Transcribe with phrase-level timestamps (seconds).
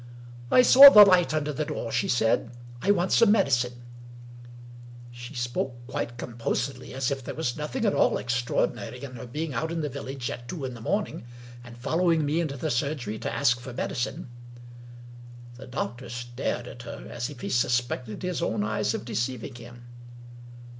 [0.51, 2.49] "I saw the light under the door," she said."
[2.81, 3.83] I want some medicine."
[5.11, 9.53] She spoke quite composedly, as if there was nothing at all extraordinary in her being
[9.53, 11.25] out in the village at two in the morning,
[11.63, 16.81] and following me into the surgery to ask for medicine I The doctor stared at
[16.81, 19.83] her as if he suspected his own eyes of deceiving him.